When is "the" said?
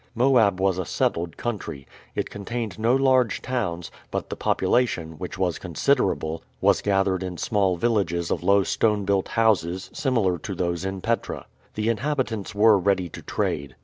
4.31-4.35, 11.75-11.87